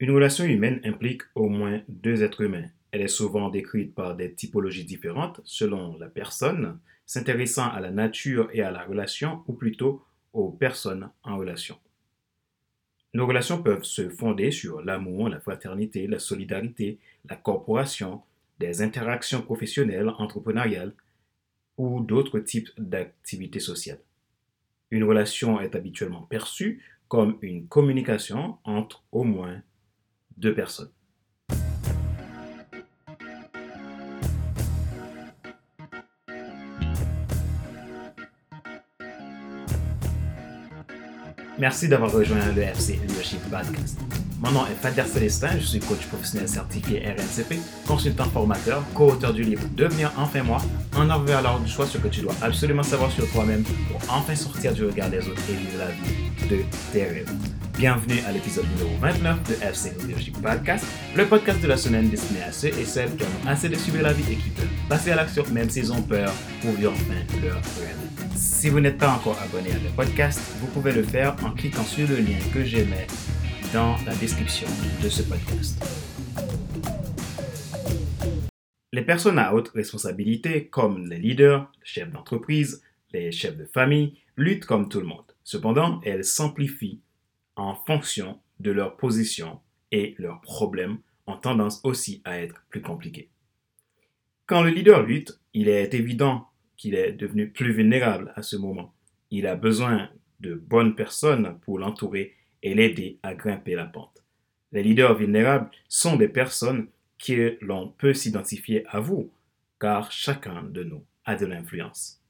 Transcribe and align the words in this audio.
Une 0.00 0.12
relation 0.12 0.46
humaine 0.46 0.80
implique 0.82 1.22
au 1.34 1.50
moins 1.50 1.82
deux 1.88 2.22
êtres 2.22 2.40
humains. 2.40 2.70
Elle 2.90 3.02
est 3.02 3.08
souvent 3.08 3.50
décrite 3.50 3.94
par 3.94 4.16
des 4.16 4.32
typologies 4.32 4.86
différentes 4.86 5.42
selon 5.44 5.98
la 5.98 6.08
personne, 6.08 6.80
s'intéressant 7.04 7.68
à 7.68 7.80
la 7.80 7.90
nature 7.90 8.48
et 8.54 8.62
à 8.62 8.70
la 8.70 8.82
relation, 8.82 9.44
ou 9.46 9.52
plutôt 9.52 10.02
aux 10.32 10.50
personnes 10.50 11.10
en 11.22 11.36
relation. 11.36 11.76
Nos 13.12 13.26
relations 13.26 13.62
peuvent 13.62 13.84
se 13.84 14.08
fonder 14.08 14.50
sur 14.52 14.80
l'amour, 14.80 15.28
la 15.28 15.38
fraternité, 15.38 16.06
la 16.06 16.18
solidarité, 16.18 16.98
la 17.28 17.36
corporation, 17.36 18.22
des 18.58 18.80
interactions 18.80 19.42
professionnelles, 19.42 20.08
entrepreneuriales 20.16 20.94
ou 21.76 22.00
d'autres 22.00 22.40
types 22.40 22.70
d'activités 22.78 23.60
sociales. 23.60 24.00
Une 24.90 25.04
relation 25.04 25.60
est 25.60 25.74
habituellement 25.74 26.22
perçue 26.22 26.82
comme 27.08 27.36
une 27.42 27.66
communication 27.66 28.56
entre 28.64 29.04
au 29.12 29.24
moins 29.24 29.62
deux 30.40 30.54
personnes. 30.54 30.90
Merci 41.58 41.88
d'avoir 41.88 42.10
rejoint 42.10 42.38
le 42.56 42.62
FC 42.62 42.98
Leadership 43.06 43.40
Podcast. 43.50 43.98
Mon 44.40 44.50
nom 44.52 44.64
est 44.64 44.74
Fader 44.74 45.04
Célestin, 45.06 45.50
je 45.58 45.66
suis 45.66 45.80
coach 45.80 46.06
professionnel 46.06 46.48
certifié 46.48 47.00
RNCP, 47.00 47.60
consultant 47.86 48.24
formateur, 48.24 48.82
co-auteur 48.94 49.34
du 49.34 49.42
livre 49.42 49.62
Devenir 49.76 50.10
enfin 50.16 50.42
moi, 50.42 50.62
en 50.96 51.10
ordre 51.10 51.26
vers 51.26 51.42
l'ordre 51.42 51.62
du 51.62 51.70
choix 51.70 51.84
ce 51.86 51.98
que 51.98 52.08
tu 52.08 52.22
dois 52.22 52.34
absolument 52.40 52.82
savoir 52.82 53.12
sur 53.12 53.30
toi-même 53.30 53.62
pour 53.62 54.00
enfin 54.10 54.34
sortir 54.34 54.72
du 54.72 54.86
regard 54.86 55.10
des 55.10 55.18
autres 55.28 55.42
et 55.50 55.56
vivre 55.56 55.78
la 55.78 55.88
vie 55.88 56.48
de 56.48 56.62
tes 56.90 57.04
rêves. 57.04 57.30
Bienvenue 57.80 58.20
à 58.26 58.32
l'épisode 58.32 58.66
numéro 58.76 58.94
29 58.98 59.42
de 59.48 59.64
FC 59.64 59.92
Leadership 60.02 60.38
Podcast, 60.42 60.84
le 61.16 61.24
podcast 61.24 61.62
de 61.62 61.66
la 61.66 61.78
semaine 61.78 62.10
destiné 62.10 62.42
à 62.42 62.52
ceux 62.52 62.68
et 62.68 62.84
celles 62.84 63.16
qui 63.16 63.22
ont 63.22 63.48
assez 63.48 63.70
de 63.70 63.74
subir 63.74 64.02
la 64.02 64.12
vie 64.12 64.30
et 64.30 64.36
qui 64.36 64.50
peuvent 64.50 64.68
passer 64.86 65.12
à 65.12 65.16
l'action 65.16 65.44
même 65.50 65.70
s'ils 65.70 65.90
ont 65.90 66.02
peur 66.02 66.30
pour 66.60 66.72
vivre 66.72 66.92
enfin 66.92 67.14
leur 67.40 67.54
rêve. 67.54 67.96
Si 68.34 68.68
vous 68.68 68.80
n'êtes 68.80 68.98
pas 68.98 69.08
encore 69.08 69.40
abonné 69.40 69.70
à 69.70 69.78
le 69.78 69.88
podcast, 69.96 70.38
vous 70.60 70.66
pouvez 70.66 70.92
le 70.92 71.02
faire 71.02 71.34
en 71.42 71.52
cliquant 71.52 71.82
sur 71.82 72.06
le 72.06 72.16
lien 72.16 72.36
que 72.52 72.62
j'ai 72.64 72.84
mis 72.84 72.92
dans 73.72 73.96
la 74.04 74.14
description 74.16 74.68
de 75.02 75.08
ce 75.08 75.22
podcast. 75.22 75.82
Les 78.92 79.02
personnes 79.06 79.38
à 79.38 79.54
haute 79.54 79.70
responsabilité, 79.70 80.66
comme 80.66 81.08
les 81.08 81.18
leaders, 81.18 81.72
les 81.80 81.86
chefs 81.86 82.12
d'entreprise, 82.12 82.82
les 83.14 83.32
chefs 83.32 83.56
de 83.56 83.64
famille, 83.64 84.18
luttent 84.36 84.66
comme 84.66 84.90
tout 84.90 85.00
le 85.00 85.06
monde. 85.06 85.24
Cependant, 85.44 86.02
elles 86.04 86.24
s'amplifient 86.26 87.00
en 87.60 87.74
fonction 87.74 88.40
de 88.58 88.70
leur 88.70 88.96
position 88.96 89.60
et 89.92 90.14
leurs 90.18 90.40
problèmes 90.40 90.98
ont 91.26 91.36
tendance 91.36 91.80
aussi 91.84 92.22
à 92.24 92.40
être 92.40 92.64
plus 92.70 92.80
compliqués. 92.80 93.28
Quand 94.46 94.62
le 94.62 94.70
leader 94.70 95.02
lutte, 95.02 95.38
il 95.52 95.68
est 95.68 95.94
évident 95.94 96.48
qu'il 96.76 96.94
est 96.94 97.12
devenu 97.12 97.50
plus 97.50 97.72
vulnérable 97.72 98.32
à 98.34 98.42
ce 98.42 98.56
moment. 98.56 98.94
Il 99.30 99.46
a 99.46 99.56
besoin 99.56 100.08
de 100.40 100.54
bonnes 100.54 100.96
personnes 100.96 101.58
pour 101.60 101.78
l'entourer 101.78 102.34
et 102.62 102.74
l'aider 102.74 103.18
à 103.22 103.34
grimper 103.34 103.74
la 103.74 103.84
pente. 103.84 104.24
Les 104.72 104.82
leaders 104.82 105.14
vulnérables 105.14 105.70
sont 105.88 106.16
des 106.16 106.28
personnes 106.28 106.88
que 107.18 107.58
l'on 107.60 107.88
peut 107.88 108.14
s'identifier 108.14 108.86
à 108.88 109.00
vous, 109.00 109.30
car 109.78 110.10
chacun 110.10 110.62
de 110.62 110.82
nous 110.82 111.04
a 111.26 111.36
de 111.36 111.44
l'influence. 111.44 112.22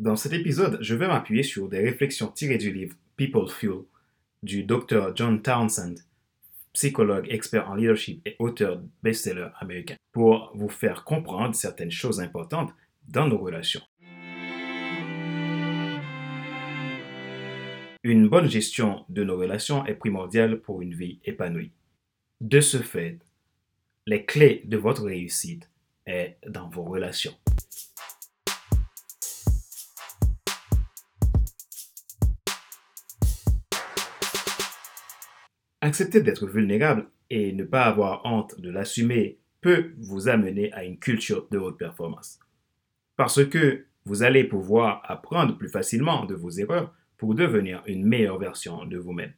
Dans 0.00 0.16
cet 0.16 0.32
épisode, 0.32 0.78
je 0.80 0.94
vais 0.96 1.06
m'appuyer 1.06 1.44
sur 1.44 1.68
des 1.68 1.78
réflexions 1.78 2.28
tirées 2.28 2.58
du 2.58 2.72
livre 2.72 2.96
People 3.16 3.48
Fuel 3.48 3.82
du 4.42 4.62
Dr. 4.62 5.12
John 5.14 5.42
Townsend, 5.42 5.96
psychologue 6.72 7.26
expert 7.30 7.68
en 7.68 7.74
leadership 7.74 8.20
et 8.26 8.36
auteur 8.38 8.80
best-seller 9.02 9.48
américain, 9.58 9.96
pour 10.12 10.52
vous 10.54 10.68
faire 10.68 11.04
comprendre 11.04 11.54
certaines 11.54 11.90
choses 11.90 12.20
importantes 12.20 12.72
dans 13.08 13.26
nos 13.26 13.38
relations. 13.38 13.82
Une 18.04 18.28
bonne 18.28 18.48
gestion 18.48 19.04
de 19.08 19.24
nos 19.24 19.36
relations 19.36 19.84
est 19.86 19.94
primordiale 19.94 20.60
pour 20.60 20.82
une 20.82 20.94
vie 20.94 21.18
épanouie. 21.24 21.72
De 22.40 22.60
ce 22.60 22.78
fait, 22.78 23.18
les 24.06 24.24
clés 24.24 24.62
de 24.64 24.76
votre 24.76 25.02
réussite 25.04 25.68
est 26.06 26.36
dans 26.46 26.68
vos 26.68 26.84
relations. 26.84 27.34
Accepter 35.80 36.20
d'être 36.20 36.46
vulnérable 36.46 37.08
et 37.30 37.52
ne 37.52 37.64
pas 37.64 37.84
avoir 37.84 38.24
honte 38.24 38.60
de 38.60 38.70
l'assumer 38.70 39.38
peut 39.60 39.92
vous 39.98 40.28
amener 40.28 40.72
à 40.72 40.84
une 40.84 40.98
culture 40.98 41.46
de 41.50 41.58
haute 41.58 41.78
performance 41.78 42.40
parce 43.18 43.44
que 43.44 43.84
vous 44.06 44.22
allez 44.22 44.44
pouvoir 44.44 45.02
apprendre 45.04 45.58
plus 45.58 45.68
facilement 45.68 46.24
de 46.24 46.36
vos 46.36 46.50
erreurs 46.50 46.94
pour 47.18 47.34
devenir 47.34 47.82
une 47.86 48.06
meilleure 48.06 48.38
version 48.38 48.86
de 48.86 48.96
vous-même. 48.96 49.32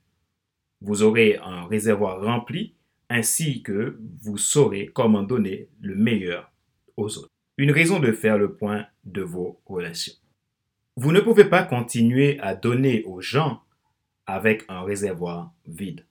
Vous 0.82 1.02
aurez 1.02 1.38
un 1.42 1.64
réservoir 1.64 2.22
rempli 2.22 2.74
ainsi 3.08 3.62
que 3.62 3.98
vous 4.22 4.36
saurez 4.36 4.90
comment 4.94 5.22
donner 5.22 5.68
le 5.80 5.96
meilleur 5.96 6.52
aux 6.98 7.18
autres. 7.18 7.30
Une 7.56 7.72
raison 7.72 7.98
de 7.98 8.12
faire 8.12 8.36
le 8.36 8.54
point 8.54 8.84
de 9.04 9.22
vos 9.22 9.60
relations. 9.64 10.14
Vous 10.96 11.10
ne 11.10 11.20
pouvez 11.20 11.46
pas 11.46 11.62
continuer 11.62 12.38
à 12.40 12.54
donner 12.54 13.02
aux 13.04 13.22
gens 13.22 13.62
avec 14.26 14.64
un 14.68 14.82
réservoir 14.82 15.54
vide. 15.66 16.04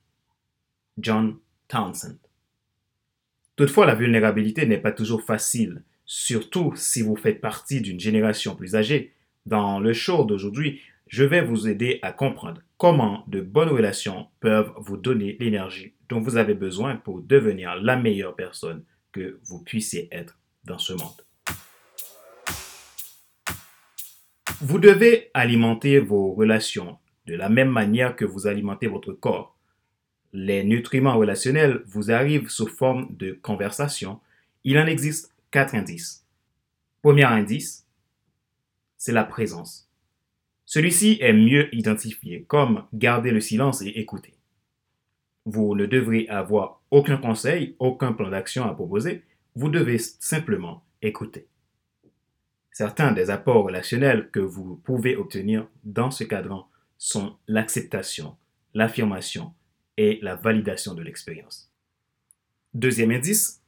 John 1.01 1.37
Townsend. 1.67 2.17
Toutefois, 3.55 3.85
la 3.85 3.95
vulnérabilité 3.95 4.65
n'est 4.65 4.77
pas 4.77 4.91
toujours 4.91 5.23
facile 5.23 5.83
surtout 6.05 6.73
si 6.75 7.03
vous 7.03 7.15
faites 7.15 7.39
partie 7.39 7.81
d'une 7.81 7.99
génération 7.99 8.55
plus 8.55 8.75
âgée. 8.75 9.13
Dans 9.45 9.79
le 9.79 9.93
show 9.93 10.25
d'aujourd'hui, 10.25 10.81
je 11.07 11.23
vais 11.23 11.41
vous 11.41 11.67
aider 11.67 11.99
à 12.01 12.11
comprendre 12.11 12.61
comment 12.77 13.23
de 13.27 13.41
bonnes 13.41 13.69
relations 13.69 14.27
peuvent 14.39 14.73
vous 14.77 14.97
donner 14.97 15.37
l'énergie 15.39 15.93
dont 16.09 16.19
vous 16.19 16.37
avez 16.37 16.55
besoin 16.55 16.95
pour 16.95 17.21
devenir 17.21 17.75
la 17.75 17.95
meilleure 17.95 18.35
personne 18.35 18.83
que 19.11 19.39
vous 19.43 19.63
puissiez 19.63 20.07
être 20.11 20.39
dans 20.63 20.79
ce 20.79 20.93
monde. 20.93 21.25
Vous 24.61 24.79
devez 24.79 25.29
alimenter 25.33 25.99
vos 25.99 26.33
relations 26.33 26.97
de 27.27 27.35
la 27.35 27.49
même 27.49 27.69
manière 27.69 28.15
que 28.15 28.25
vous 28.25 28.47
alimentez 28.47 28.87
votre 28.87 29.13
corps. 29.13 29.58
Les 30.31 30.63
nutriments 30.63 31.17
relationnels 31.17 31.81
vous 31.87 32.11
arrivent 32.11 32.49
sous 32.49 32.67
forme 32.67 33.15
de 33.17 33.31
conversation. 33.41 34.19
Il 34.63 34.77
en 34.77 34.85
existe 34.85 35.33
quatre 35.51 35.73
indices. 35.73 36.25
Premier 37.01 37.23
indice, 37.23 37.87
c'est 38.97 39.11
la 39.11 39.23
présence. 39.23 39.89
Celui-ci 40.65 41.17
est 41.19 41.33
mieux 41.33 41.73
identifié 41.73 42.43
comme 42.43 42.85
garder 42.93 43.31
le 43.31 43.39
silence 43.39 43.81
et 43.81 43.87
écouter. 43.87 44.35
Vous 45.45 45.73
ne 45.73 45.87
devrez 45.87 46.27
avoir 46.27 46.83
aucun 46.91 47.17
conseil, 47.17 47.75
aucun 47.79 48.13
plan 48.13 48.29
d'action 48.29 48.65
à 48.65 48.75
proposer, 48.75 49.23
vous 49.55 49.69
devez 49.69 49.97
simplement 49.97 50.83
écouter. 51.01 51.47
Certains 52.71 53.13
des 53.13 53.31
apports 53.31 53.63
relationnels 53.63 54.29
que 54.29 54.39
vous 54.39 54.75
pouvez 54.83 55.15
obtenir 55.15 55.67
dans 55.83 56.11
ce 56.11 56.23
cadran 56.23 56.69
sont 56.99 57.35
l'acceptation, 57.47 58.35
l'affirmation 58.75 59.53
et 59.99 60.17
la 60.21 60.35
validation 60.35 60.93
de 60.93 61.03
l'expérience. 61.03 61.69
Deuxième 62.73 63.11
indice, 63.11 63.61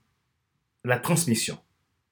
la 0.86 0.98
transmission. 0.98 1.58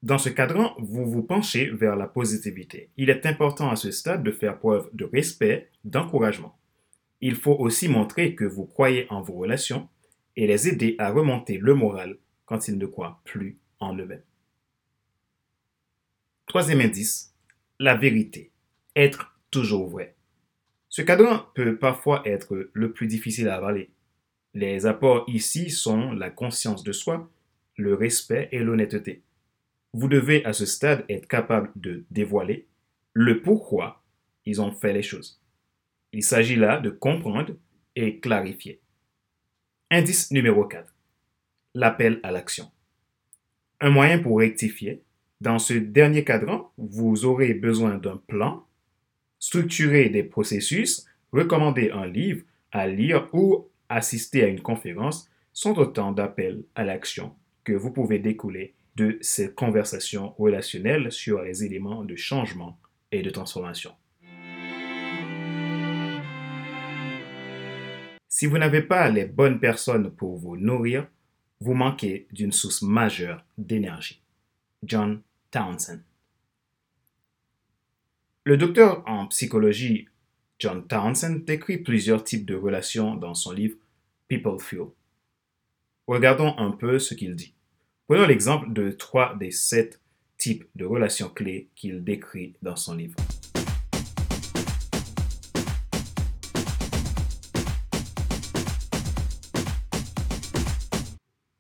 Dans 0.04 0.18
ce 0.18 0.28
cadran, 0.28 0.76
vous 0.78 1.10
vous 1.10 1.24
penchez 1.24 1.70
vers 1.70 1.96
la 1.96 2.06
positivité. 2.06 2.90
Il 2.98 3.10
est 3.10 3.26
important 3.26 3.70
à 3.70 3.78
ce 3.78 3.92
stade 3.92 4.22
de 4.22 4.32
faire 4.32 4.60
preuve 4.60 4.90
de 4.92 5.06
respect, 5.06 5.72
d'encouragement. 5.86 6.60
Il 7.22 7.36
faut 7.36 7.56
aussi 7.56 7.88
montrer 7.88 8.36
que 8.36 8.44
vous 8.44 8.66
croyez 8.66 9.08
en 9.10 9.22
vos 9.22 9.36
relations 9.36 9.88
et 10.36 10.48
les 10.48 10.68
aider 10.68 10.98
à 11.00 11.12
remonter 11.12 11.58
le 11.58 11.74
moral 11.74 12.18
quand 12.46 12.68
ils 12.68 12.78
ne 12.78 12.88
croient 12.88 13.22
plus 13.24 13.58
en 13.80 13.96
eux-mêmes. 13.96 14.24
Troisième 16.46 16.82
indice, 16.82 17.34
la 17.80 17.96
vérité. 17.96 18.52
Être 18.98 19.40
toujours 19.50 19.88
vrai. 19.88 20.18
Ce 20.90 21.02
cadran 21.02 21.46
peut 21.56 21.78
parfois 21.78 22.22
être 22.26 22.70
le 22.74 22.92
plus 22.92 23.08
difficile 23.08 23.48
à 23.48 23.56
avaler. 23.56 23.92
Les 24.60 24.86
apports 24.86 25.24
ici 25.28 25.70
sont 25.70 26.12
la 26.12 26.30
conscience 26.30 26.84
de 26.84 26.92
soi, 26.92 27.30
le 27.78 27.94
respect 27.94 28.50
et 28.52 28.60
l'honnêteté 28.60 29.24
vous 29.94 30.08
devez 30.08 30.46
à 30.46 30.54
ce 30.54 30.66
stade 30.66 31.06
être 31.10 31.28
capable 31.28 31.72
de 31.76 32.06
dévoiler 32.12 32.68
le 33.14 33.42
pourquoi 33.42 34.04
ils 34.46 34.62
ont 34.62 34.72
fait 34.72 34.94
les 34.94 35.02
choses. 35.02 35.42
Il 36.12 36.24
s'agit 36.24 36.56
là 36.56 36.80
de 36.80 36.90
comprendre 36.90 37.56
et 37.96 38.20
clarifier. 38.20 38.80
Indice 39.92 40.32
numéro 40.32 40.66
4. 40.66 40.94
L'appel 41.76 42.20
à 42.24 42.32
l'action. 42.32 42.72
Un 43.82 43.90
moyen 43.90 44.20
pour 44.20 44.40
rectifier. 44.40 45.02
Dans 45.42 45.60
ce 45.60 45.74
dernier 45.74 46.24
cadran, 46.24 46.72
vous 46.78 47.26
aurez 47.26 47.54
besoin 47.54 47.96
d'un 47.98 48.18
plan, 48.18 48.66
structurer 49.40 50.10
des 50.10 50.24
processus, 50.24 51.06
recommander 51.32 51.92
un 51.92 52.06
livre 52.06 52.44
à 52.72 52.88
lire 52.88 53.30
ou 53.34 53.68
assister 53.90 54.44
à 54.44 54.48
une 54.48 54.62
conférence 54.62 55.30
sont 55.52 55.78
autant 55.78 56.12
d'appels 56.12 56.64
à 56.76 56.84
l'action 56.86 57.36
que 57.64 57.74
vous 57.74 57.92
pouvez 57.92 58.20
découler 58.20 58.74
de 58.96 59.18
ces 59.22 59.54
conversations 59.54 60.34
relationnelles 60.38 61.12
sur 61.12 61.42
les 61.42 61.64
éléments 61.64 62.06
de 62.06 62.16
changement 62.16 62.80
et 63.12 63.22
de 63.22 63.30
transformation. 63.30 63.92
Si 68.28 68.46
vous 68.46 68.58
n'avez 68.58 68.82
pas 68.82 69.10
les 69.10 69.26
bonnes 69.26 69.60
personnes 69.60 70.12
pour 70.12 70.38
vous 70.38 70.56
nourrir, 70.56 71.08
vous 71.60 71.74
manquez 71.74 72.28
d'une 72.32 72.52
source 72.52 72.82
majeure 72.82 73.44
d'énergie. 73.58 74.22
John 74.84 75.22
Townsend. 75.52 76.00
Le 78.46 78.56
docteur 78.56 79.04
en 79.08 79.28
psychologie 79.28 80.08
John 80.62 80.86
Townsend 80.86 81.46
décrit 81.46 81.78
plusieurs 81.78 82.22
types 82.22 82.46
de 82.46 82.54
relations 82.54 83.16
dans 83.16 83.34
son 83.34 83.54
livre 83.54 83.78
People 84.28 84.60
Feel. 84.60 84.88
Regardons 86.06 86.54
un 86.58 86.72
peu 86.72 87.00
ce 87.00 87.14
qu'il 87.14 87.34
dit. 87.38 87.54
Prenons 88.10 88.28
l'exemple 88.28 88.74
de 88.74 88.92
trois 88.92 89.38
des 89.38 89.52
sept 89.52 90.02
types 90.38 90.66
de 90.76 90.84
relations 90.84 91.30
clés 91.30 91.70
qu'il 91.76 92.04
décrit 92.04 92.56
dans 92.62 92.76
son 92.76 92.96
livre. 92.96 93.16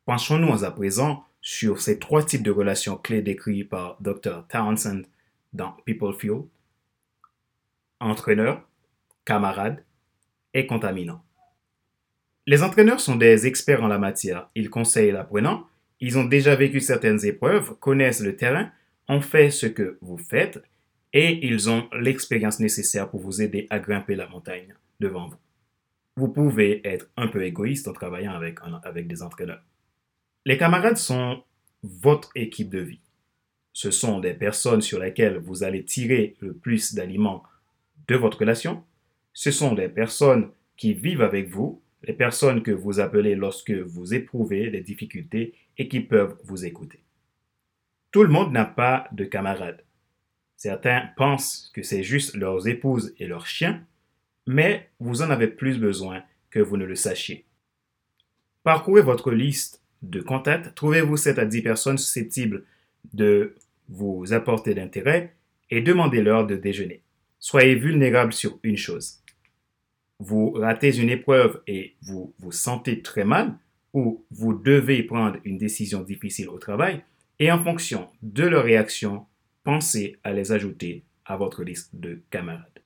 Penchons-nous 0.04 0.66
à 0.66 0.72
présent 0.72 1.24
sur 1.40 1.80
ces 1.80 2.00
trois 2.00 2.26
types 2.26 2.44
de 2.44 2.52
relations 2.52 2.98
clés 2.98 3.22
décrits 3.22 3.64
par 3.64 3.96
Dr. 4.02 4.46
Townsend 4.50 5.04
dans 5.54 5.72
People 5.86 6.14
Feel. 6.14 6.42
Entraîneur, 8.02 8.69
camarades 9.30 9.86
et 10.56 10.66
contaminants. 10.66 11.24
Les 12.48 12.64
entraîneurs 12.64 13.00
sont 13.00 13.16
des 13.16 13.46
experts 13.46 13.84
en 13.84 13.88
la 13.88 14.00
matière. 14.00 14.50
Ils 14.56 14.72
conseillent 14.72 15.12
l'apprenant, 15.12 15.68
ils 16.00 16.18
ont 16.18 16.24
déjà 16.26 16.56
vécu 16.56 16.80
certaines 16.80 17.24
épreuves, 17.24 17.76
connaissent 17.80 18.22
le 18.22 18.36
terrain, 18.36 18.72
ont 19.08 19.22
fait 19.22 19.52
ce 19.52 19.68
que 19.68 20.00
vous 20.02 20.18
faites 20.18 20.64
et 21.14 21.46
ils 21.46 21.70
ont 21.70 21.88
l'expérience 21.94 22.60
nécessaire 22.60 23.08
pour 23.08 23.20
vous 23.20 23.44
aider 23.44 23.68
à 23.70 23.78
grimper 23.78 24.16
la 24.16 24.28
montagne 24.28 24.74
devant 25.00 25.28
vous. 25.28 25.38
Vous 26.16 26.30
pouvez 26.30 26.82
être 26.84 27.08
un 27.16 27.28
peu 27.28 27.44
égoïste 27.46 27.88
en 27.88 27.94
travaillant 27.94 28.34
avec, 28.34 28.58
avec 28.84 29.08
des 29.08 29.22
entraîneurs. 29.22 29.64
Les 30.44 30.58
camarades 30.58 30.98
sont 30.98 31.44
votre 31.84 32.32
équipe 32.34 32.72
de 32.72 32.80
vie. 32.80 33.02
Ce 33.74 33.92
sont 33.92 34.20
des 34.20 34.34
personnes 34.34 34.82
sur 34.82 35.00
lesquelles 35.00 35.38
vous 35.38 35.62
allez 35.64 35.86
tirer 35.86 36.36
le 36.40 36.54
plus 36.56 36.96
d'aliments 36.96 37.44
de 38.08 38.16
votre 38.16 38.40
relation 38.40 38.84
ce 39.40 39.52
sont 39.52 39.74
des 39.74 39.88
personnes 39.88 40.52
qui 40.76 40.94
vivent 40.94 41.22
avec 41.22 41.48
vous, 41.48 41.82
les 42.04 42.12
personnes 42.12 42.62
que 42.62 42.72
vous 42.72 43.00
appelez 43.00 43.36
lorsque 43.36 43.72
vous 43.72 44.14
éprouvez 44.14 44.70
des 44.70 44.82
difficultés 44.82 45.54
et 45.78 45.88
qui 45.88 46.02
peuvent 46.02 46.38
vous 46.44 46.66
écouter. 46.66 47.00
Tout 48.12 48.24
le 48.24 48.30
monde 48.34 48.52
n'a 48.52 48.66
pas 48.66 49.08
de 49.14 49.24
camarades. 49.24 49.86
Certains 50.58 51.12
pensent 51.16 51.72
que 51.74 51.84
c'est 51.84 52.04
juste 52.04 52.36
leurs 52.36 52.68
épouses 52.68 53.16
et 53.18 53.28
leurs 53.28 53.48
chiens, 53.48 53.82
mais 54.46 54.90
vous 55.00 55.22
en 55.22 55.30
avez 55.30 55.48
plus 55.48 55.80
besoin 55.80 56.22
que 56.50 56.60
vous 56.60 56.76
ne 56.76 56.84
le 56.84 56.96
sachiez. 56.96 57.46
Parcourez 58.64 59.04
votre 59.04 59.32
liste 59.32 59.82
de 60.02 60.20
contacts, 60.20 60.76
trouvez-vous 60.76 61.16
7 61.16 61.40
à 61.40 61.46
10 61.46 61.62
personnes 61.62 61.98
susceptibles 61.98 62.66
de 63.14 63.56
vous 63.88 64.34
apporter 64.34 64.74
d'intérêt 64.74 65.34
et 65.70 65.80
demandez-leur 65.80 66.46
de 66.46 66.58
déjeuner. 66.58 67.04
Soyez 67.42 67.76
vulnérable 67.76 68.34
sur 68.34 68.60
une 68.64 68.76
chose 68.76 69.19
vous 70.20 70.52
ratez 70.52 70.98
une 70.98 71.10
épreuve 71.10 71.62
et 71.66 71.96
vous 72.02 72.34
vous 72.40 72.52
sentez 72.52 73.02
très 73.02 73.26
mal, 73.26 73.58
ou 73.94 74.24
vous 74.30 74.54
devez 74.54 75.02
prendre 75.04 75.40
une 75.46 75.58
décision 75.58 76.02
difficile 76.02 76.50
au 76.50 76.60
travail, 76.60 77.04
et 77.40 77.52
en 77.52 77.64
fonction 77.64 78.10
de 78.22 78.44
leur 78.44 78.66
réaction, 78.66 79.26
pensez 79.64 80.18
à 80.24 80.34
les 80.34 80.52
ajouter 80.52 81.04
à 81.26 81.38
votre 81.38 81.64
liste 81.64 81.96
de 81.96 82.22
camarades. 82.30 82.84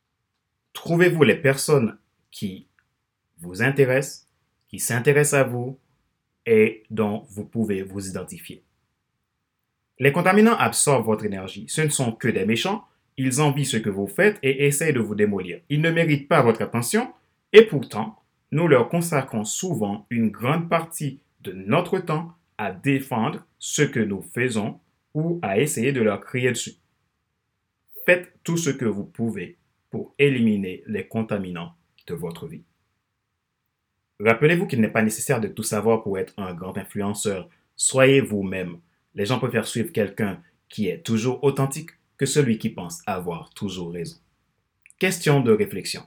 Trouvez-vous 0.74 1.24
les 1.24 1.36
personnes 1.36 1.98
qui 2.32 2.68
vous 3.40 3.62
intéressent, 3.62 4.28
qui 4.70 4.80
s'intéressent 4.80 5.40
à 5.40 5.44
vous 5.44 5.78
et 6.46 6.84
dont 6.90 7.26
vous 7.30 7.46
pouvez 7.46 7.82
vous 7.84 8.08
identifier? 8.08 8.64
Les 10.00 10.12
contaminants 10.12 10.58
absorbent 10.58 11.06
votre 11.06 11.26
énergie. 11.26 11.66
Ce 11.68 11.82
ne 11.82 11.90
sont 11.90 12.12
que 12.12 12.28
des 12.28 12.46
méchants. 12.46 12.84
Ils 13.18 13.42
envient 13.42 13.66
ce 13.66 13.78
que 13.78 13.90
vous 13.90 14.08
faites 14.08 14.40
et 14.42 14.66
essayent 14.66 14.94
de 14.94 15.00
vous 15.00 15.16
démolir. 15.16 15.62
Ils 15.70 15.82
ne 15.82 15.92
méritent 15.92 16.28
pas 16.28 16.42
votre 16.42 16.64
attention 16.64 17.14
et 17.54 17.64
pourtant, 17.64 18.20
nous 18.52 18.68
leur 18.68 18.90
consacrons 18.90 19.46
souvent 19.46 20.06
une 20.10 20.30
grande 20.30 20.70
partie 20.70 21.20
de 21.42 21.54
notre 21.54 22.00
temps 22.00 22.34
à 22.58 22.72
défendre 22.72 23.46
ce 23.60 23.84
que 23.84 24.00
nous 24.00 24.22
faisons 24.22 24.80
ou 25.14 25.40
à 25.42 25.60
essayer 25.60 25.92
de 25.92 26.02
leur 26.02 26.20
crier 26.22 26.50
dessus. 26.50 26.76
Faites 28.06 28.34
tout 28.44 28.58
ce 28.58 28.70
que 28.70 28.86
vous 28.86 29.06
pouvez 29.06 29.58
pour 29.90 30.14
éliminer 30.18 30.84
les 30.88 31.08
contaminants 31.08 31.74
de 32.08 32.16
votre 32.16 32.48
vie. 32.48 32.64
Rappelez-vous 34.20 34.68
qu'il 34.68 34.82
n'est 34.82 34.88
pas 34.88 35.02
nécessaire 35.02 35.40
de 35.40 35.48
tout 35.48 35.64
savoir 35.64 36.04
pour 36.04 36.18
être 36.18 36.34
un 36.38 36.54
grand 36.54 36.78
influenceur. 36.78 37.50
Soyez 37.76 38.22
vous-même. 38.22 38.80
Les 39.16 39.26
gens 39.26 39.40
préfèrent 39.40 39.68
suivre 39.68 39.92
quelqu'un 39.92 40.42
qui 40.70 40.88
est 40.88 41.04
toujours 41.04 41.44
authentique 41.44 41.92
que 42.18 42.26
celui 42.26 42.58
qui 42.58 42.70
pense 42.70 43.02
avoir 43.06 43.50
toujours 43.54 43.94
raison. 43.94 44.18
Question 45.00 45.42
de 45.42 45.52
réflexion. 45.52 46.04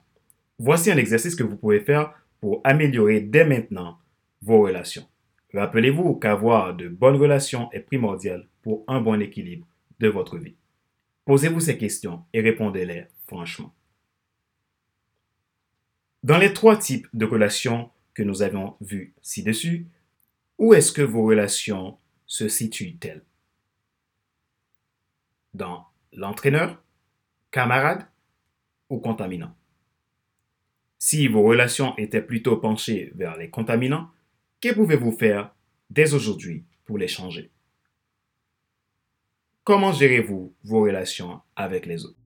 Voici 0.59 0.91
un 0.91 0.97
exercice 0.97 1.35
que 1.35 1.43
vous 1.43 1.57
pouvez 1.57 1.81
faire 1.81 2.15
pour 2.41 2.61
améliorer 2.65 3.21
dès 3.21 3.45
maintenant 3.45 3.99
vos 4.43 4.63
relations. 4.63 5.07
Rappelez-vous 5.53 6.15
qu'avoir 6.17 6.75
de 6.75 6.89
bonnes 6.89 7.17
relations 7.17 7.71
est 7.73 7.81
primordial 7.81 8.49
pour 8.63 8.85
un 8.89 9.01
bon 9.01 9.21
équilibre 9.21 9.67
de 10.01 10.09
votre 10.09 10.39
vie. 10.39 10.57
Posez-vous 11.25 11.61
ces 11.61 11.79
questions 11.79 12.25
et 12.33 12.41
répondez-les 12.41 13.07
franchement. 13.27 13.75
Dans 16.23 16.39
les 16.39 16.53
trois 16.53 16.77
types 16.77 17.07
de 17.13 17.25
relations 17.25 17.91
que 18.15 18.23
nous 18.23 18.43
avons 18.43 18.77
vus 18.81 19.15
ci-dessus, 19.23 19.87
où 20.59 20.73
est-ce 20.73 20.93
que 20.93 21.03
vos 21.03 21.25
relations 21.25 21.99
se 22.27 22.49
situent-elles? 22.49 23.25
Dans 25.55 25.87
l'entraîneur, 26.13 26.83
camarade 27.51 28.07
ou 28.89 28.99
contaminant? 28.99 29.55
Si 31.09 31.29
vos 31.29 31.43
relations 31.43 31.97
étaient 31.99 32.21
plutôt 32.21 32.57
penchées 32.57 33.13
vers 33.15 33.37
les 33.37 33.49
contaminants, 33.49 34.09
que 34.61 34.75
pouvez-vous 34.75 35.13
faire 35.13 35.55
dès 35.89 36.15
aujourd'hui 36.15 36.65
pour 36.85 36.99
les 36.99 37.07
changer? 37.07 37.53
Comment 39.63 39.93
gérez-vous 39.93 40.53
vos 40.65 40.81
relations 40.81 41.39
avec 41.55 41.87
les 41.87 42.05
autres? 42.07 42.19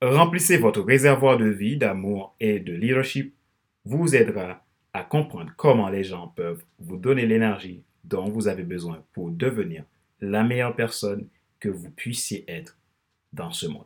Remplissez 0.00 0.56
votre 0.56 0.80
réservoir 0.80 1.36
de 1.36 1.44
vie, 1.44 1.76
d'amour 1.76 2.34
et 2.40 2.58
de 2.58 2.72
leadership. 2.72 3.34
Vous 3.84 4.16
aidera 4.16 4.64
à 4.94 5.04
comprendre 5.04 5.52
comment 5.58 5.90
les 5.90 6.04
gens 6.04 6.28
peuvent 6.28 6.64
vous 6.78 6.96
donner 6.96 7.26
l'énergie 7.26 7.82
dont 8.04 8.30
vous 8.30 8.48
avez 8.48 8.62
besoin 8.62 9.04
pour 9.12 9.30
devenir 9.30 9.84
la 10.20 10.42
meilleure 10.42 10.74
personne 10.74 11.28
que 11.60 11.68
vous 11.68 11.90
puissiez 11.90 12.44
être 12.48 12.76
dans 13.32 13.52
ce 13.52 13.66
monde. 13.66 13.84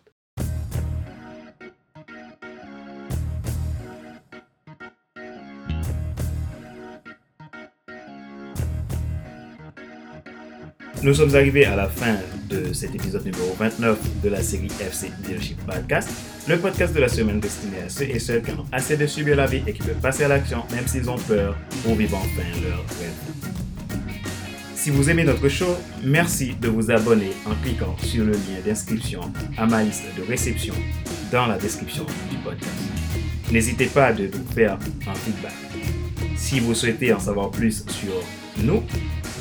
Nous 11.00 11.14
sommes 11.14 11.35
arrivés 11.37 11.64
à 11.64 11.76
la 11.76 11.88
fin 11.88 12.16
de 12.49 12.73
cet 12.73 12.92
épisode 12.92 13.25
numéro 13.25 13.54
29 13.54 14.20
de 14.20 14.28
la 14.30 14.42
série 14.42 14.66
FC 14.80 15.12
Leadership 15.23 15.56
Podcast, 15.64 16.11
le 16.49 16.58
podcast 16.58 16.92
de 16.92 16.99
la 16.99 17.08
semaine 17.08 17.38
destiné 17.38 17.82
à 17.82 17.88
ceux 17.88 18.11
et 18.11 18.18
celles 18.18 18.42
qui 18.42 18.50
ont 18.50 18.66
assez 18.73 18.97
de 18.97 19.06
subir 19.06 19.37
la 19.37 19.47
vie 19.47 19.62
et 19.64 19.73
qui 19.73 19.82
veulent 19.82 19.94
passer 20.02 20.25
à 20.25 20.28
l'action 20.28 20.64
même 20.73 20.88
s'ils 20.88 21.08
ont 21.08 21.18
peur 21.18 21.56
pour 21.85 21.94
vivre 21.94 22.16
enfin 22.16 22.42
leur 22.62 22.78
rêve. 22.78 23.38
Si 24.88 24.95
vous 24.95 25.11
aimez 25.11 25.25
notre 25.25 25.50
show, 25.50 25.76
merci 26.02 26.54
de 26.59 26.68
vous 26.68 26.90
abonner 26.90 27.33
en 27.45 27.54
cliquant 27.62 27.95
sur 28.02 28.25
le 28.25 28.33
lien 28.33 28.59
d'inscription 28.64 29.21
à 29.59 29.66
ma 29.66 29.83
liste 29.83 30.04
de 30.16 30.23
réception 30.23 30.73
dans 31.30 31.47
la 31.47 31.59
description 31.59 32.07
du 32.30 32.38
podcast. 32.38 32.73
N'hésitez 33.52 33.85
pas 33.88 34.14
de 34.14 34.28
nous 34.28 34.47
faire 34.54 34.78
un 35.07 35.14
feedback. 35.14 35.52
Si 36.37 36.59
vous 36.59 36.73
souhaitez 36.73 37.12
en 37.12 37.21
savoir 37.21 37.50
plus 37.50 37.85
sur 37.90 38.14
nous, 38.64 38.83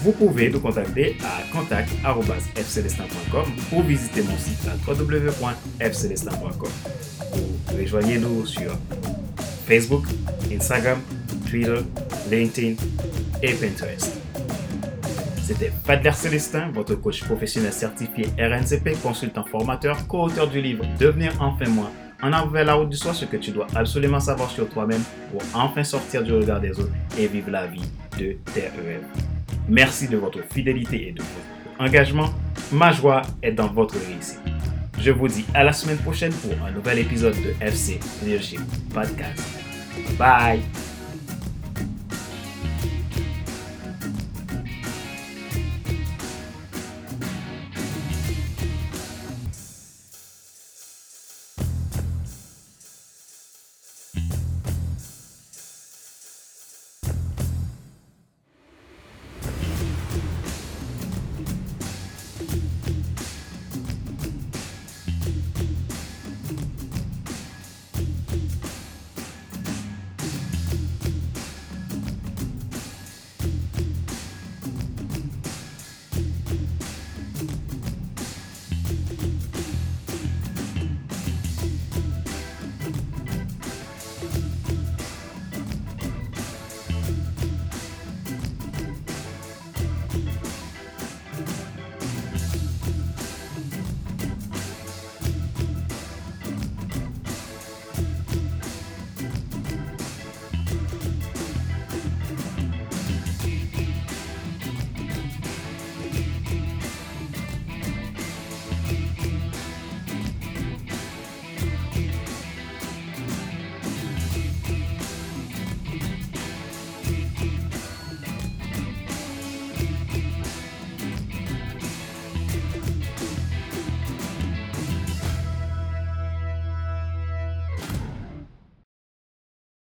vous 0.03 0.11
pouvez 0.11 0.49
nous 0.49 0.59
contacter 0.59 1.15
à 1.23 1.43
contact.fcelestin.com 1.53 3.45
ou 3.71 3.81
visiter 3.83 4.23
mon 4.23 4.37
site 4.37 4.67
à 4.67 4.75
www.fcelestin.com. 4.85 6.71
Ou 7.35 7.37
rejoignez-nous 7.73 8.45
sur 8.45 8.77
Facebook, 9.65 10.07
Instagram, 10.53 10.99
Twitter, 11.49 11.79
LinkedIn 12.29 12.75
et 13.41 13.53
Pinterest. 13.53 14.26
C'était 15.47 15.71
Fadler 15.85 16.11
Célestin, 16.11 16.71
votre 16.73 16.95
coach 16.95 17.23
professionnel 17.23 17.71
certifié 17.71 18.25
RNCP, 18.37 19.01
consultant 19.01 19.45
formateur, 19.45 20.05
co-auteur 20.05 20.49
du 20.49 20.59
livre 20.61 20.83
Devenir 20.99 21.31
enfin 21.39 21.69
moi 21.69 21.89
en 22.21 22.33
avant 22.33 22.49
vers 22.49 22.65
la 22.65 22.73
route 22.73 22.89
du 22.89 22.97
soir 22.97 23.15
ce 23.15 23.23
que 23.23 23.37
tu 23.37 23.51
dois 23.51 23.65
absolument 23.73 24.19
savoir 24.19 24.49
sur 24.49 24.67
toi-même 24.67 25.01
pour 25.31 25.41
enfin 25.53 25.85
sortir 25.85 26.21
du 26.21 26.33
regard 26.33 26.59
des 26.59 26.71
autres 26.71 26.91
et 27.17 27.27
vivre 27.27 27.49
la 27.49 27.65
vie 27.65 27.89
de 28.19 28.35
tes 28.53 28.67
rêves. 28.85 29.05
Merci 29.69 30.09
de 30.09 30.17
votre 30.17 30.43
fidélité 30.43 31.07
et 31.07 31.11
de 31.13 31.21
votre 31.21 31.79
engagement. 31.79 32.27
Ma 32.73 32.91
joie 32.91 33.21
est 33.41 33.53
dans 33.53 33.67
votre 33.67 33.95
réussite. 34.05 34.41
Je 34.99 35.11
vous 35.11 35.29
dis 35.29 35.45
à 35.53 35.63
la 35.63 35.71
semaine 35.71 35.99
prochaine 35.99 36.33
pour 36.33 36.51
un 36.65 36.71
nouvel 36.71 36.99
épisode 36.99 37.35
de 37.35 37.53
FC 37.65 38.01
Leadership 38.21 38.59
Podcast. 38.93 39.47
Bye! 40.19 40.59